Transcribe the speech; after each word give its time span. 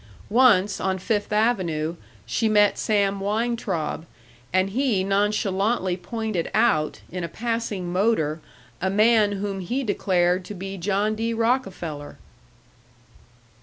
Once, 0.31 0.79
on 0.81 0.97
Fifth 0.97 1.31
Avenue, 1.31 1.95
she 2.25 2.49
met 2.49 2.79
Sam 2.79 3.19
Weintraub, 3.19 4.07
and 4.51 4.71
he 4.71 5.03
nonchalantly 5.03 5.95
pointed 5.95 6.49
out, 6.55 7.01
in 7.11 7.23
a 7.23 7.27
passing 7.27 7.93
motor, 7.93 8.41
a 8.81 8.89
man 8.89 9.33
whom 9.33 9.59
he 9.59 9.83
declared 9.83 10.43
to 10.45 10.55
be 10.55 10.75
John 10.79 11.13
D. 11.13 11.35
Rockefeller. 11.35 12.17